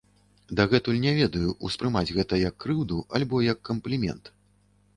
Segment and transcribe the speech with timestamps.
[0.59, 4.35] Дагэтуль не ведаю, успрымаць гэта як крыўду альбо як камплімент.